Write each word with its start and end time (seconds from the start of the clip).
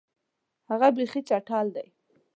هغه 0.69 0.87
بیخي 0.97 1.21
چټل 1.29 1.67
دی. 1.75 1.87